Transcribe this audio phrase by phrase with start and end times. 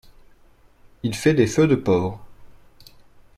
[1.03, 2.25] Il fait des feux de pauvre.